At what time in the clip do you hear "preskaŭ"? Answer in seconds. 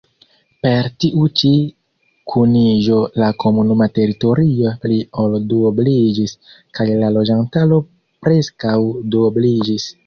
8.27-8.79